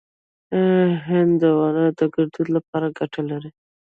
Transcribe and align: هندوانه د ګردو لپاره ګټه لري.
هندوانه 1.07 1.85
د 1.97 1.99
ګردو 2.13 2.41
لپاره 2.55 2.87
ګټه 2.97 3.21
لري. 3.31 3.51